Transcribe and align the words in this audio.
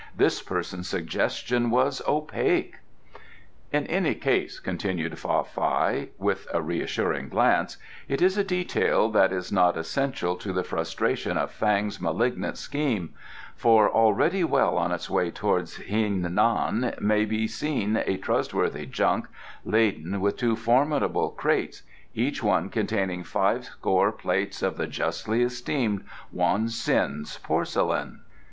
"This 0.17 0.41
person's 0.41 0.87
suggestion 0.87 1.69
was 1.69 2.01
opaque." 2.07 2.79
"In 3.71 3.85
any 3.85 4.15
case," 4.15 4.57
continued 4.59 5.19
Fa 5.19 5.43
Fai, 5.43 6.07
with 6.17 6.47
a 6.51 6.59
reassuring 6.59 7.29
glance, 7.29 7.77
"it 8.07 8.19
is 8.19 8.35
a 8.35 8.43
detail 8.43 9.09
that 9.09 9.31
is 9.31 9.51
not 9.51 9.77
essential 9.77 10.35
to 10.37 10.51
the 10.51 10.63
frustration 10.63 11.37
of 11.37 11.51
Fang's 11.51 12.01
malignant 12.01 12.57
scheme, 12.57 13.13
for 13.55 13.91
already 13.91 14.43
well 14.43 14.75
on 14.75 14.91
its 14.91 15.07
way 15.07 15.29
towards 15.29 15.75
Hien 15.75 16.23
Nan 16.33 16.95
may 16.99 17.23
be 17.23 17.47
seen 17.47 17.95
a 17.97 18.17
trustworthy 18.17 18.87
junk, 18.87 19.27
laden 19.63 20.19
with 20.19 20.35
two 20.35 20.55
formidable 20.55 21.29
crates, 21.29 21.83
each 22.15 22.41
one 22.41 22.69
containing 22.69 23.23
fivescore 23.23 24.11
plates 24.11 24.63
of 24.63 24.77
the 24.77 24.87
justly 24.87 25.43
esteemed 25.43 26.03
Wong 26.31 26.65
Ts'in 26.69 27.23
porcelain." 27.43 28.21